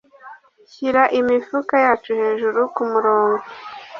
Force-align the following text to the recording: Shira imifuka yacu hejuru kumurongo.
Shira 0.71 1.03
imifuka 1.19 1.73
yacu 1.85 2.11
hejuru 2.21 2.59
kumurongo. 2.75 3.43